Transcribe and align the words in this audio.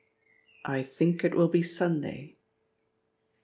I 0.65 0.81
think 0.81 1.23
it 1.23 1.35
will 1.35 1.47
be 1.47 1.61
Sunday." 1.61 2.37